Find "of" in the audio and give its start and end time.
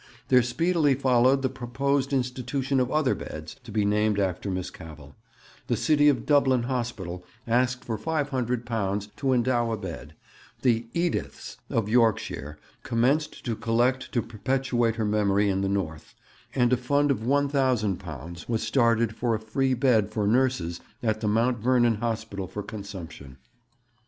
2.79-2.89, 6.09-6.25, 11.69-11.87, 17.11-17.19